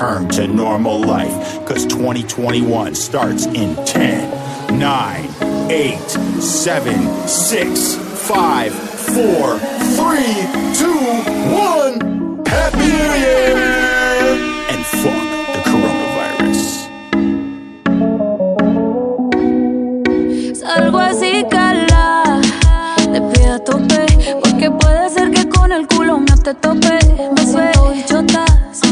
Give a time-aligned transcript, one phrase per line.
[0.00, 1.66] return to normal life.
[1.66, 5.98] Cause 2021 starts in 10, 9, 8,
[6.40, 9.60] 7, 6, 5, 4, 3,
[10.74, 10.92] 2,
[11.52, 12.46] 1.
[12.46, 13.56] Happy New Year!
[14.70, 15.30] And fuck.
[26.42, 26.98] te tope,
[27.36, 28.24] me suelto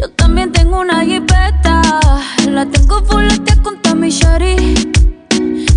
[0.00, 1.82] Yo también tengo una jipeta,
[2.48, 3.26] la tengo full
[3.82, 4.74] con mi shari.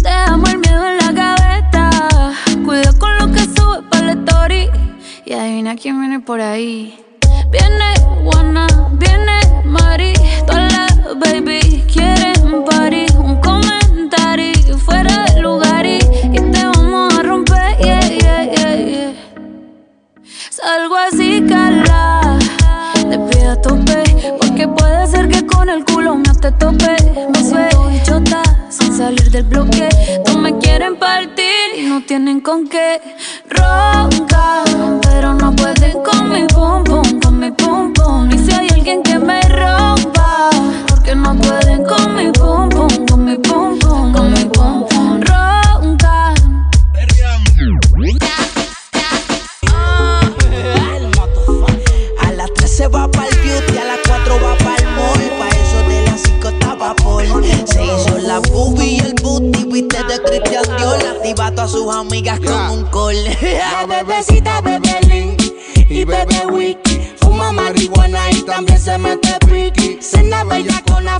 [0.03, 1.89] Dejamos el miedo en la gaveta,
[2.65, 4.69] cuida con lo que sube para la story.
[5.25, 6.97] Y adivina quién viene por ahí.
[7.51, 10.13] Viene Juana, viene Mari,
[10.45, 13.05] todas las baby quieren party.
[13.17, 15.30] Un comentario fuera del
[25.73, 26.95] el culo me te tope.
[27.33, 29.89] Me suelto y chota, sin salir del bloque.
[30.27, 33.01] No me quieren partir y no tienen con qué.
[33.49, 34.63] Ronca,
[35.01, 38.29] pero no pueden con mi pum pum, con mi pum pum.
[38.31, 40.49] Y si hay alguien que me rompa,
[40.87, 42.80] porque no pueden con mi pum pum,
[60.25, 61.05] Christian Dior.
[61.07, 63.15] Activa a todas sus amigas con un call.
[63.41, 65.41] La bebecita bebe link
[65.89, 67.13] y bebe wiki.
[67.21, 69.99] Fuma marihuana y también se mete piqui.
[70.01, 71.19] Cena bella con la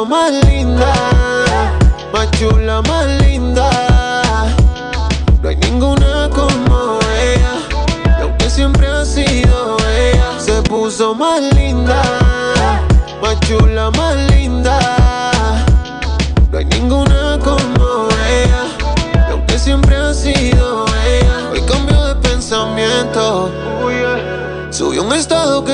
[0.00, 0.49] Puso más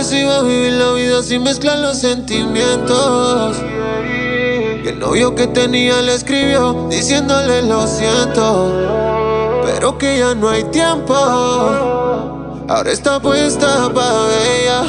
[0.05, 3.57] que iba a vivir la vida sin mezclar los sentimientos.
[4.85, 8.73] Y el novio que tenía le escribió diciéndole lo siento,
[9.65, 11.15] pero que ya no hay tiempo.
[12.69, 14.29] Ahora está puesta para
[14.59, 14.83] ella,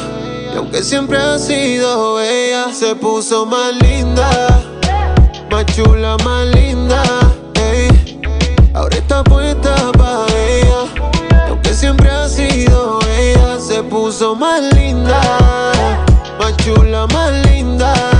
[0.52, 4.28] y aunque siempre ha sido ella, se puso más linda,
[5.50, 7.02] más chula, más linda.
[8.74, 9.90] Ahora está puesta
[14.08, 15.20] puso más linda,
[16.38, 18.17] más chula, más linda.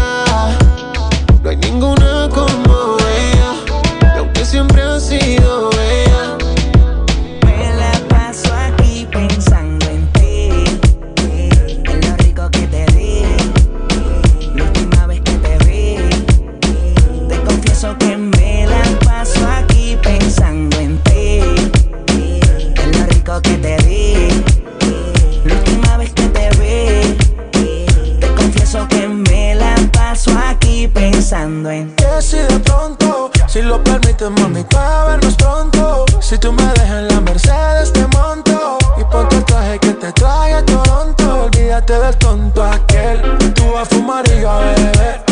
[32.28, 34.62] Si de pronto, si lo permites, mami,
[35.06, 36.04] vernos pronto.
[36.20, 38.76] Si tú me dejas en la Mercedes, te monto.
[38.98, 41.44] Y ponte el traje que te trae a Toronto.
[41.44, 43.22] Olvídate del tonto aquel.
[43.54, 45.24] Tú vas a fumar y yo a beber.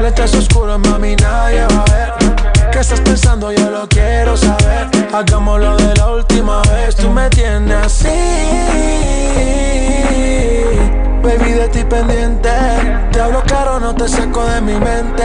[0.00, 2.70] Lentes oscuros, mami, nadie va a ver.
[2.72, 3.52] ¿Qué estás pensando?
[3.52, 4.88] Yo lo quiero saber.
[5.12, 6.96] Hagámoslo de la última vez.
[6.96, 8.57] Tú me tienes así.
[11.28, 12.48] Baby, de ti pendiente.
[13.12, 15.24] Te hablo caro, no te saco de mi mente.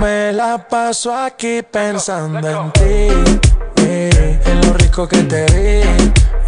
[0.00, 3.42] Me la paso aquí pensando en ti.
[3.84, 5.82] eh, en lo rico que te vi.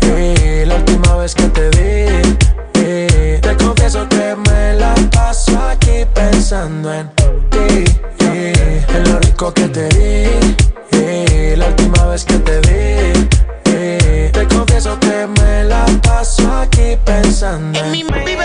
[0.08, 2.36] eh, la última vez que te vi.
[2.80, 7.08] eh, te confieso que me la paso aquí pensando en
[7.50, 7.84] ti.
[8.20, 10.56] en lo rico que te vi.
[10.92, 13.28] eh, la última vez que te vi.
[13.66, 18.06] eh, te confieso que me la paso aquí pensando en ti.
[18.24, 18.43] Vive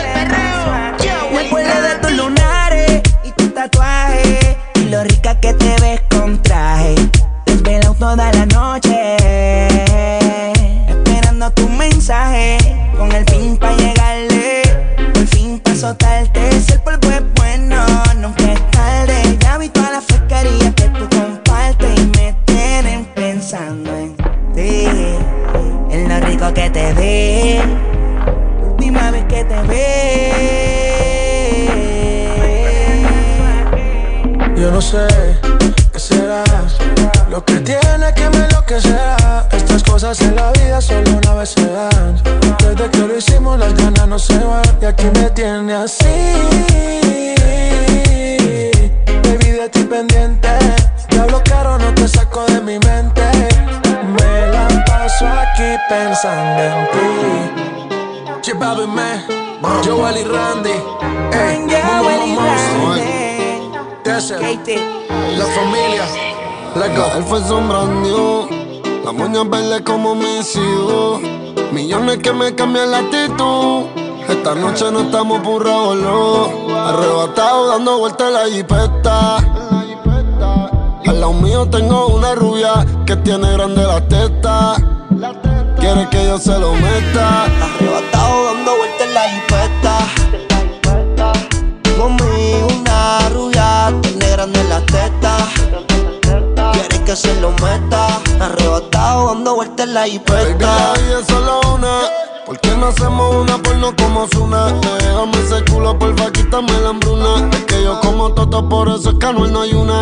[34.89, 35.07] sé
[35.91, 36.44] qué será
[37.30, 39.47] lo que tiene que me enloquecerá.
[39.51, 42.19] Estas cosas en la vida solo una vez se dan.
[42.57, 44.63] Desde que lo hicimos, las ganas no se van.
[44.81, 46.15] Y aquí me tiene así.
[49.24, 50.50] Baby, de ti pendiente.
[51.09, 53.25] Te hablo caro, no te saco de mi mente.
[54.15, 58.41] Me la paso aquí pensando en ti.
[58.41, 59.21] Chipabi me,
[59.86, 60.77] Joel y Randy.
[61.31, 63.09] Ey, Momo Monster.
[64.20, 66.04] La familia,
[66.76, 67.06] let go.
[67.16, 68.50] Él fue sombrando,
[69.06, 71.20] la moña verde como mi ciudad.
[71.72, 73.86] Millones que me cambian la actitud.
[74.28, 76.50] Esta noche no estamos por no.
[76.78, 79.38] Arrebatado dando vueltas en la jipeta.
[81.08, 84.76] Al lado mío tengo una rubia que tiene grande la teta.
[85.80, 87.46] Quiere que yo se lo meta.
[87.46, 88.38] Arrebatado
[99.93, 102.01] la Baby, vida es solo una.
[102.46, 104.72] ¿Por qué no hacemos una porno como Zuna?
[105.00, 107.50] Déjame ese culo, porfa, quítame la hambruna.
[107.51, 110.01] Es que yo como toto, por eso es que no hay una.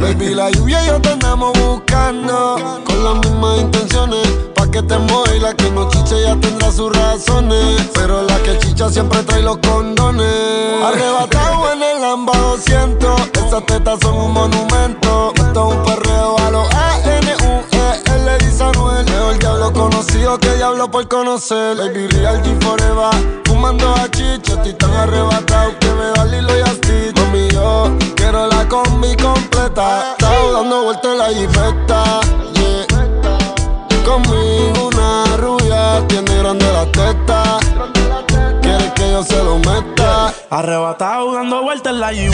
[0.00, 2.80] Baby, la lluvia y yo te andamos buscando.
[2.84, 4.26] Con las mismas intenciones.
[4.54, 7.90] Pa' que te y la que no chicha ya tendrá sus razones.
[7.94, 10.82] Pero la que chicha siempre trae los condones.
[10.82, 13.20] Arrebatado en el Lamba 200.
[13.46, 15.32] Esas tetas son un monumento.
[15.36, 16.66] Esto es un perreo a los
[18.66, 19.04] Dice Anuel.
[19.04, 21.76] Mejor diablo conocido que diablo por conocer.
[21.76, 23.42] Baby, real G forever.
[23.44, 27.12] Fumando a chicha, estoy tan arrebatado que me da Lilo y Asti.
[27.16, 30.12] Mami, yo quiero la combi completa.
[30.12, 32.20] Estaba dando vueltas en la jipeta.
[32.54, 32.86] Yeah.
[34.04, 37.58] Conmigo una rubia tiene grande la teta.
[38.62, 40.32] Quiere que yo se lo meta.
[40.50, 42.30] Arrebatado dando vueltas en la g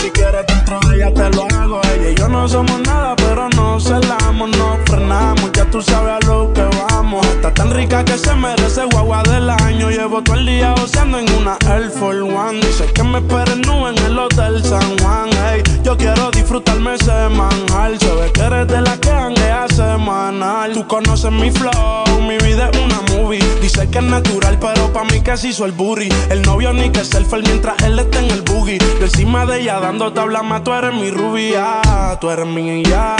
[0.00, 1.80] Si quieres dentro de ella te lo hago.
[1.94, 4.78] Ella y yo no somos nada, pero no celamos, no
[5.10, 5.52] frenamos.
[5.52, 9.88] Ya tú sabes a lo que Está tan rica que se merece guagua del año.
[9.88, 12.60] Llevo todo el día oceando en una Air Force One.
[12.60, 15.30] Dice que me esperen nube en el Hotel San Juan.
[15.32, 17.98] Hey, yo quiero disfrutarme semanal.
[17.98, 20.72] Se ve que eres de la que hanguea semanal.
[20.74, 23.42] Tú conoces mi flow, mi vida es una movie.
[23.62, 26.10] Dice que es natural, pero pa' mí se hizo el booty.
[26.28, 28.78] El novio ni que selfie mientras él está en el boogie.
[28.78, 31.80] De encima de ella dando tabla más, tú eres mi rubia.
[32.20, 33.16] Tú eres mi ya.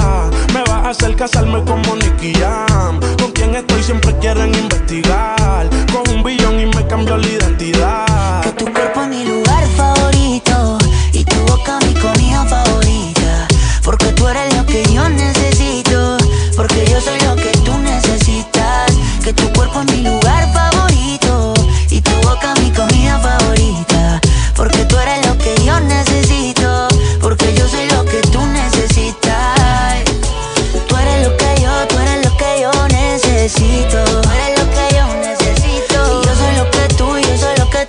[0.52, 3.00] Me vas a hacer casarme como Nicky Jam.
[3.18, 5.68] Con quien estoy siempre quieren investigar.
[5.92, 7.39] Con un billón y me cambió la identidad.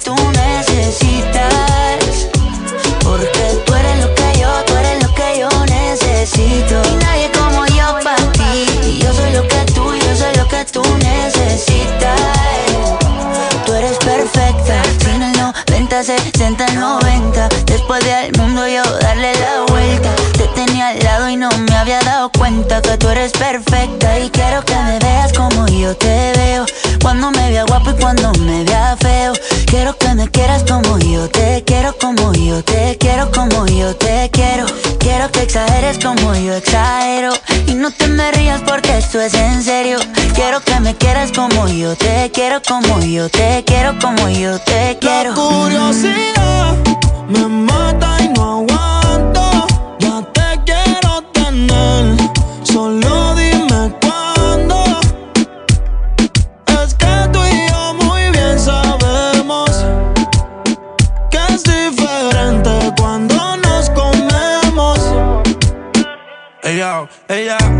[0.03, 0.30] Tú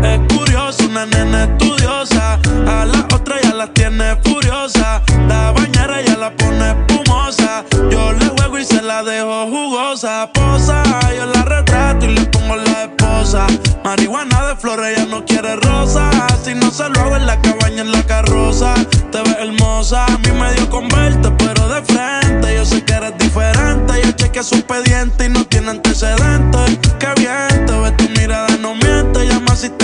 [0.04, 2.38] es curiosa, una nena estudiosa.
[2.66, 5.02] A la otra ya la tiene furiosa.
[5.28, 7.64] La bañera ya la pone espumosa.
[7.90, 10.30] Yo le juego y se la dejo jugosa.
[10.32, 10.82] Posa,
[11.16, 13.46] yo la retrato y le pongo la esposa.
[13.84, 16.10] Marihuana de flores, ella no quiere rosa.
[16.44, 18.74] Si no se lo hago en la cabaña, en la carroza.
[19.10, 22.54] Te ves hermosa, a mí me dio con verte, pero de frente.
[22.54, 23.92] Yo sé que eres diferente.
[24.04, 26.78] Yo chequeé su expediente y no tiene antecedentes.
[26.98, 27.51] Qué bien,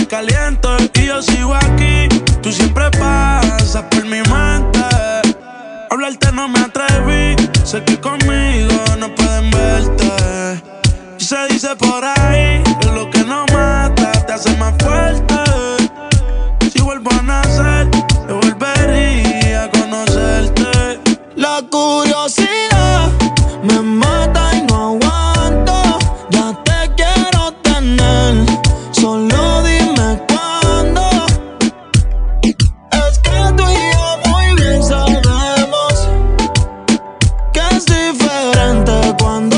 [0.09, 0.77] caliento.
[0.95, 2.09] Y yo sigo aquí,
[2.43, 4.81] tú siempre pasas por mi mente.
[5.91, 10.63] Hablarte no me atreví, sé que conmigo no pueden verte.
[11.19, 12.18] Se dice por ahí
[37.87, 39.58] diferente cuando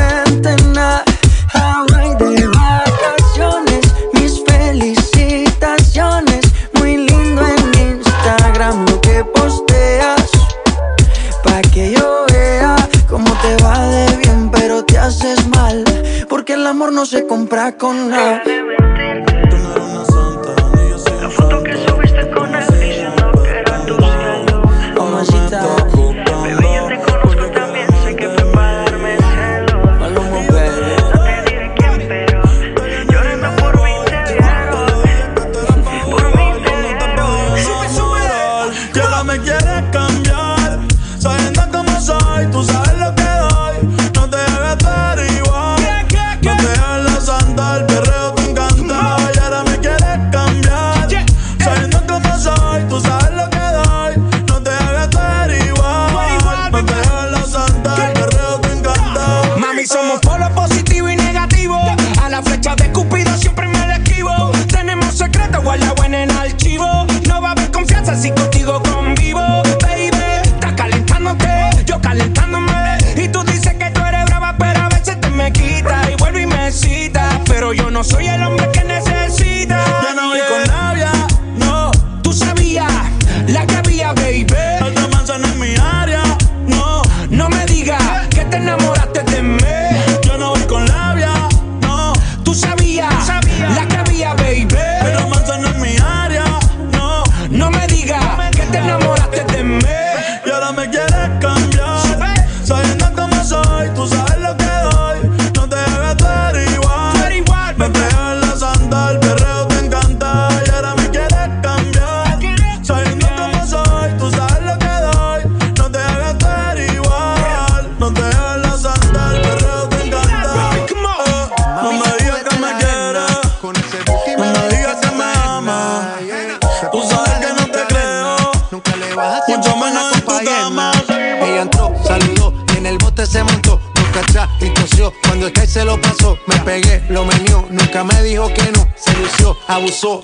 [16.71, 18.43] amor no se compra con nada.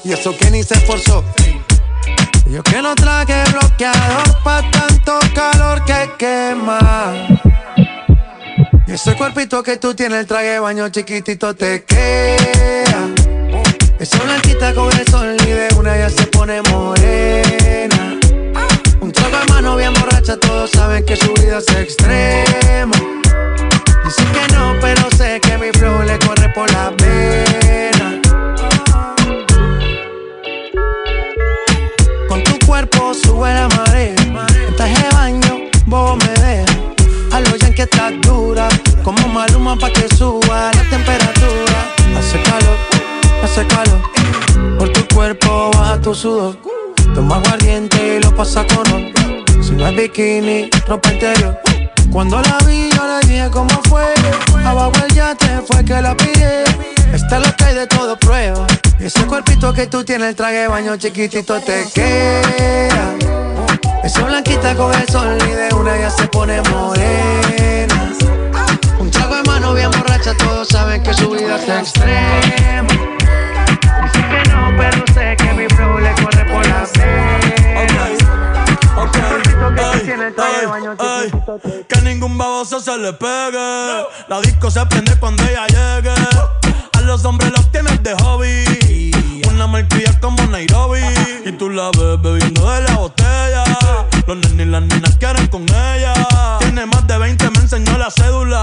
[0.04, 1.24] Y eso que ni se esforzó.
[2.50, 7.13] Yo que no traje bloqueador pa' tanto calor que quema.
[8.88, 13.08] Y ese cuerpito que tú tienes, el traje baño chiquitito te queda.
[14.00, 18.18] Esa blanquita con el sol y de una ya se pone morena.
[19.00, 22.98] Un trago de mano bien borracha, todos saben que su vida es extrema.
[24.04, 26.90] Dicen que no, pero sé que mi flow le corre por la
[33.38, 34.15] sube la marea.
[34.76, 36.78] Traje baño, vos me dejas.
[37.32, 38.67] A lo que estás dura.
[39.04, 41.78] Como maluma pa' que suba la temperatura.
[42.17, 42.78] Hace calor,
[43.43, 44.02] hace calor.
[44.80, 46.58] Por tu cuerpo baja tu sudor.
[47.13, 49.13] Toma aguardiente y lo pasa con.
[49.63, 51.77] Si no es bikini, ropa interior.
[52.12, 54.13] Cuando la vi, yo le dije cómo fue.
[54.65, 56.63] Abajo el yate fue que la pide.
[57.13, 58.65] Está lo que hay de todo prueba.
[59.00, 63.15] Ese cuerpito que tú tienes, el traje de baño chiquitito te queda.
[64.04, 68.12] Esa blanquita con el sol y de una ya se pone morena.
[69.00, 72.88] Un trago de mano bien borracha, todos saben que su vida es extrema.
[74.04, 76.88] Dice que no, pero sé que mi flow corre por la
[80.17, 84.06] Que, que ningún baboso se le pegue.
[84.27, 86.12] La disco se prende cuando ella llegue
[87.08, 89.12] los hombres los tienes de hobby.
[89.49, 90.99] Una marquilla como Nairobi.
[91.45, 93.63] Y tú la ves bebiendo de la botella.
[94.27, 96.13] Los nenes y las nenas quieren con ella.
[96.60, 98.62] Tiene más de 20, me enseñó la cédula.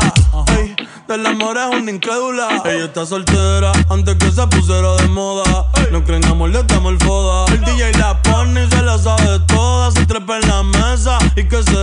[0.58, 0.76] Ey,
[1.08, 2.62] del amor es una incrédula.
[2.66, 5.66] Ella está soltera antes que se pusiera de moda.
[5.90, 7.46] No creen amor, le damos el foda.
[7.50, 7.64] El
[11.34, 11.73] because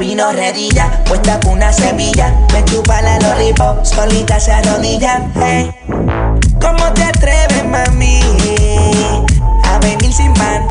[0.00, 2.34] dormir, no vino redilla, puesta por una semilla.
[2.52, 5.26] Me chupa la lollipop, solita se arrodilla.
[5.36, 5.70] Hey.
[6.60, 8.20] ¿Cómo te atreves, mami,
[9.64, 10.68] a venir sin pan?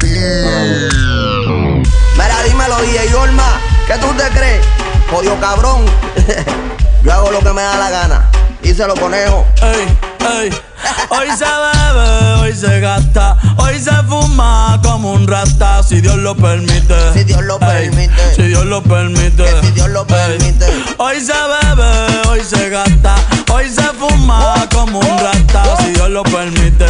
[2.16, 4.66] Mira, dímelo, DJ Olma, ¿qué tú te crees?
[5.12, 5.86] Jodido cabrón.
[7.04, 8.30] Yo hago lo que me da la gana.
[8.62, 9.46] Díselo, conejo.
[9.62, 9.98] Ey,
[10.42, 10.69] ey.
[11.10, 16.36] Hoy se bebe, hoy se gasta, hoy se fuma como un rata, si Dios lo
[16.36, 17.14] permite.
[17.14, 18.36] Si Dios lo permite.
[18.36, 19.44] Si Dios lo permite.
[19.44, 20.66] Que si Dios lo permite.
[20.98, 23.16] Hoy se bebe, hoy se gasta,
[23.52, 26.86] hoy se fuma como un rata, si Dios lo permite.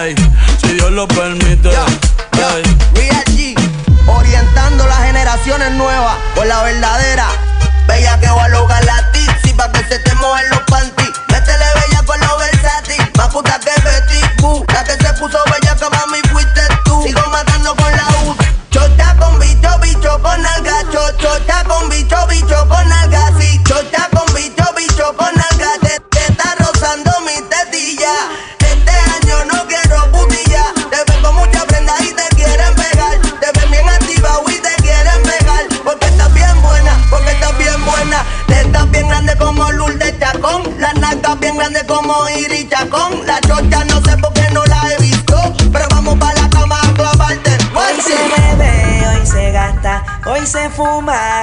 [0.00, 0.14] Ey,
[0.60, 1.70] si Dios lo permite.
[1.70, 2.62] Ey.
[2.94, 3.54] Real G,
[4.06, 7.28] orientando las generaciones nuevas por la verdadera.
[7.86, 10.95] Bella que va a lograr la tipsy pa' que se te mojen los panties.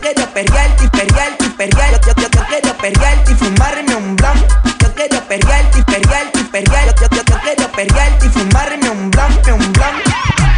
[0.00, 2.00] Yo quiero perrearte perrearte y perrear.
[2.00, 4.46] Yo, yo, yo, yo quiero perrearte y fumarme un blon.
[4.80, 6.94] Yo quiero perrearte y perrearte y perrear.
[6.94, 9.94] Yo, yo, yo, quiero perrearte y fumarme un blon, un blon.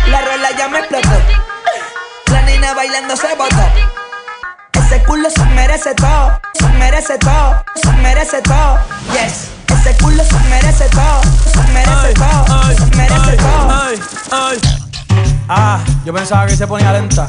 [0.06, 1.08] La rola ya me explotó.
[2.30, 3.66] La nena bailando se botó.
[4.74, 8.78] Ese culo se merece todo, se merece todo, se merece todo.
[9.12, 9.48] Yes.
[9.66, 11.20] Ese culo se merece todo,
[11.52, 13.82] se merece todo, se merece todo.
[13.82, 14.00] Ay,
[14.30, 14.60] ay.
[15.48, 17.28] Ah, yo pensaba que se ponía lenta.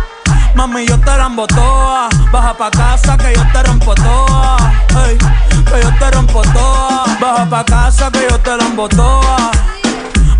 [0.55, 2.09] Mami, yo te la embotoa.
[2.31, 4.57] Baja pa' casa que yo te rompo toa.
[4.89, 7.05] Que yo te rompo toa.
[7.19, 9.51] Baja pa' casa que yo te la embotoa.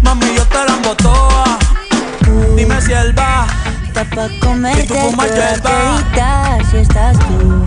[0.01, 1.57] Mami, yo te la embotoa.
[2.55, 3.47] Dime si él va.
[3.87, 7.65] Está pa' comerte todita si estás tú.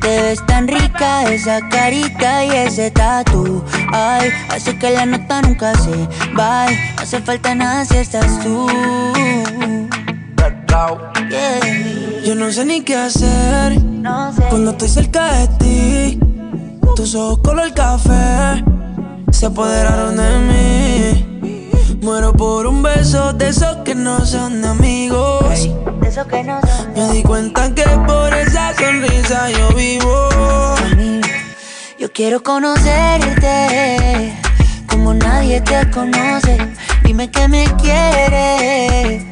[0.00, 3.64] Te ves tan rica esa carita y ese tatu.
[3.92, 6.66] Ay, hace que la nota nunca se va.
[6.66, 8.66] No hace falta nada si estás tú.
[10.72, 12.22] Yeah.
[12.24, 14.42] Yo no sé ni qué hacer No sé.
[14.48, 16.18] cuando estoy cerca de ti.
[16.96, 18.64] Tus ojos color café
[19.30, 21.98] se apoderaron de mí.
[22.00, 25.68] Muero por un beso de esos que no son de amigos.
[26.00, 26.92] De eso que no son.
[26.94, 30.28] Me di cuenta que por esa sonrisa yo vivo.
[31.98, 34.32] Yo quiero conocerte
[34.88, 36.56] como nadie te conoce.
[37.04, 39.31] Dime que me quieres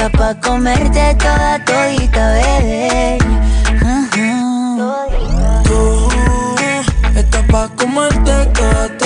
[0.00, 3.18] está pa' comerte toda todita, bebé.
[7.16, 8.99] Estás pa' comerte toda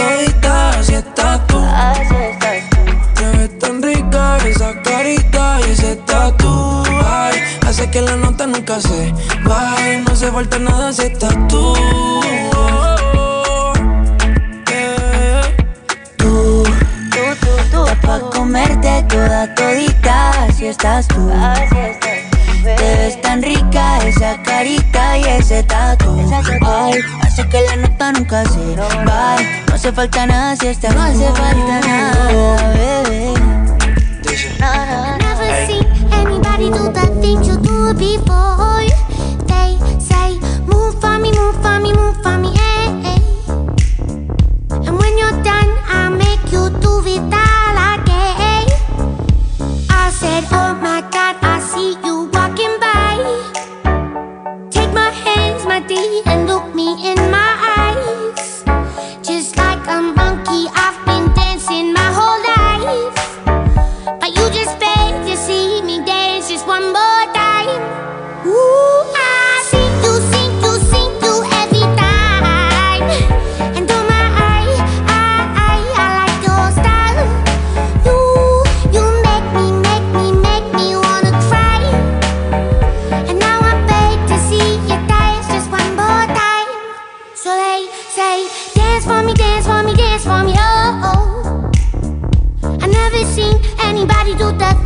[30.05, 32.14] falta nada, si esta no hace falta.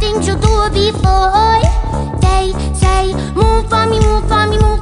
[0.09, 1.61] Things you do before
[2.23, 4.78] they say, move for me, move for me, move.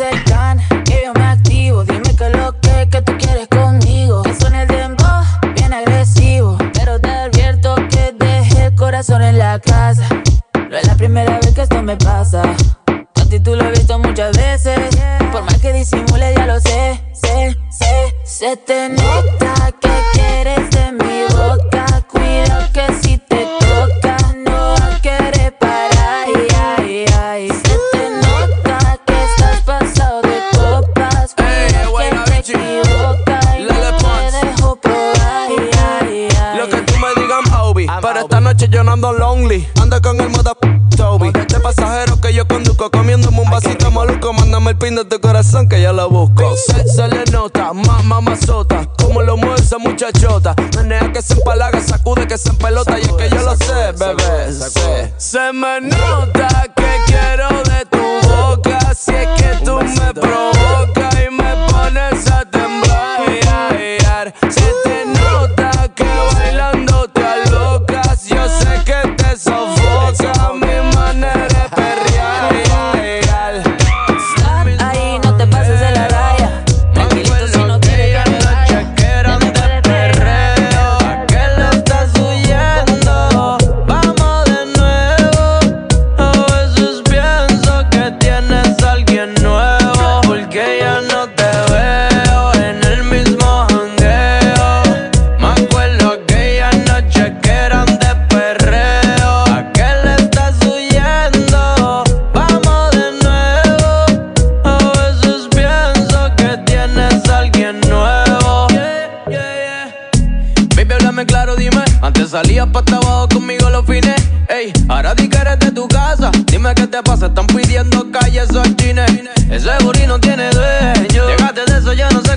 [0.00, 0.29] said
[55.20, 60.59] Se me nota que quiero de tu boca, si es que tú me provocas.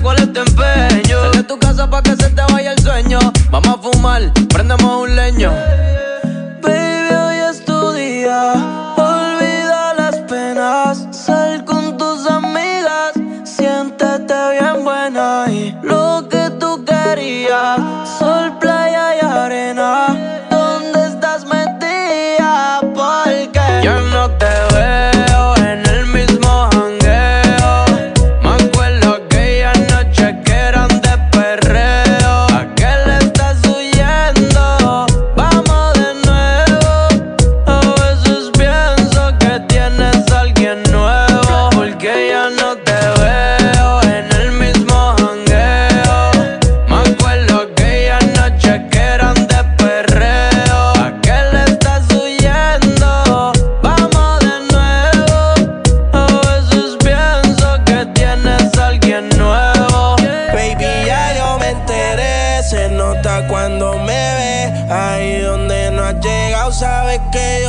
[0.04, 1.22] cuál es tu empeño.
[1.22, 3.18] Sale a tu casa pa' que se te vaya el sueño.
[3.50, 5.50] Vamos a fumar, prendemos un leño.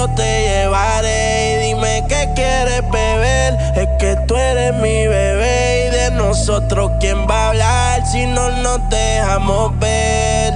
[0.06, 1.54] Yo te llevaré.
[1.54, 3.58] Y dime qué quieres beber.
[3.76, 5.88] Es que tú eres mi bebé.
[5.88, 10.54] Y de nosotros, ¿quién va a hablar si no nos dejamos ver?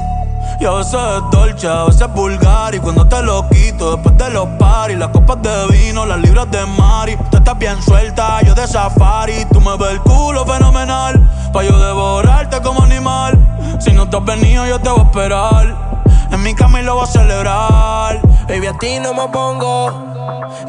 [0.60, 4.18] Y a veces es dolce, a veces es vulgar Y cuando te lo quito después
[4.18, 8.42] de los paris Las copas de vino, las libras de mari Tú estás bien suelta,
[8.42, 11.18] yo de safari Tú me ves el culo fenomenal
[11.54, 13.40] Pa' yo devorarte como animal
[13.80, 15.99] Si no te has venido yo te voy a esperar
[16.40, 19.92] En mi cama y lo voy a celebrar Baby, a ti no me pongo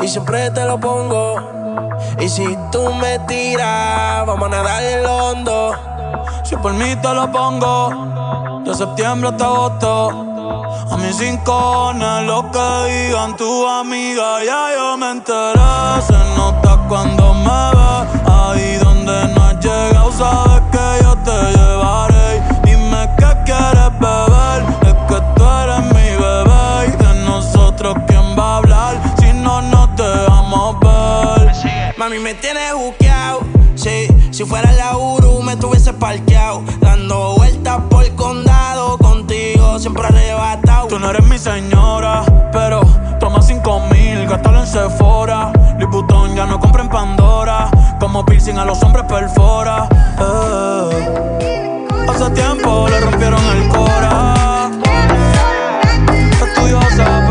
[0.03, 1.37] Y siempre te lo pongo
[2.19, 5.73] Y si tú me tiras Vamos a nadar en lo hondo
[6.43, 8.11] Si por mí te lo pongo
[8.65, 10.11] de septiembre hasta agosto.
[10.91, 16.03] A mis cinco lo que digan tu amiga, ya yo me enteré.
[16.07, 22.43] Se nota cuando me ve, ahí donde no has llegado, sabes que yo te llevaré.
[22.65, 24.61] Dime qué quieres beber,
[32.01, 33.41] Mami, me tienes buqueado,
[33.75, 34.09] sí.
[34.31, 40.89] Si fuera la Uru, me tuviese parqueado, dando vueltas por el condado contigo, siempre arrebatado.
[40.89, 42.81] Tú no eres mi señora, pero
[43.21, 45.53] toma cinco mil, gástalo en Sephora.
[45.79, 49.87] Liputón ya no compra en Pandora, como piercing a los hombres perfora.
[50.19, 51.87] Eh.
[52.09, 54.71] Hace tiempo le rompieron el cora.
[56.33, 57.29] Estudiosa,